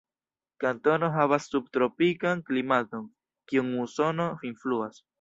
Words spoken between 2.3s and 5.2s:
klimaton, kiun musono influas.